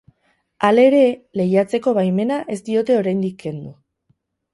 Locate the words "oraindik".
3.03-3.37